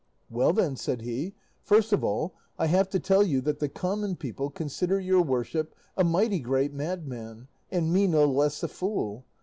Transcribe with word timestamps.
"Well 0.31 0.51
then," 0.51 0.77
said 0.77 1.03
he, 1.03 1.35
"first 1.61 1.93
of 1.93 2.03
all, 2.03 2.33
I 2.57 2.65
have 2.65 2.89
to 2.89 2.99
tell 2.99 3.21
you 3.21 3.39
that 3.41 3.59
the 3.59 3.69
common 3.69 4.15
people 4.15 4.49
consider 4.49 4.99
your 4.99 5.21
worship 5.21 5.75
a 5.95 6.03
mighty 6.03 6.39
great 6.39 6.73
madman, 6.73 7.47
and 7.69 7.93
me 7.93 8.07
no 8.07 8.25
less 8.25 8.63
a 8.63 8.67
fool. 8.67 9.25